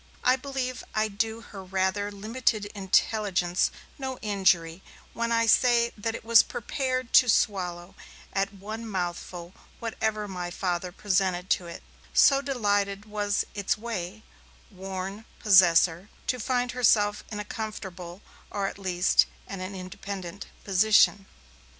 [0.23, 3.69] I believe I do her rather limited intelligence
[3.99, 4.81] no injury
[5.13, 7.93] when I say that it was prepared to swallow,
[8.33, 11.83] at one mouthful, whatever my Father presented to it,
[12.15, 14.23] so delighted was its way
[14.71, 21.27] worn possessor to find herself in a comfortable, or, at least, an independent position.